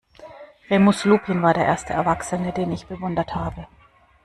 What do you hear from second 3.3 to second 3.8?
habe.